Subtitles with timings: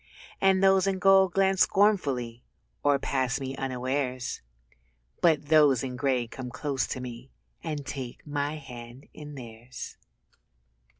[0.41, 2.43] And those in gold glance scornfully
[2.81, 4.41] Or pass me unawares;
[5.21, 7.29] But those in grey come close to me
[7.63, 9.97] And take my hands in theirs.